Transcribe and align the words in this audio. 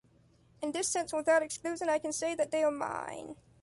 In 0.63 0.71
this 0.71 0.87
sense 0.87 1.13
and 1.13 1.19
without 1.19 1.43
exclusion 1.43 1.87
I 1.87 1.99
can 1.99 2.11
say 2.11 2.33
that 2.33 2.49
they 2.49 2.63
are 2.63 2.71
mine. 2.71 3.35